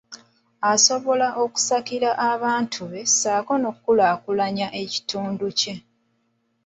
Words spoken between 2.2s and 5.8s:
abantu be ssaako n’okulaakulanya ekitundu kye.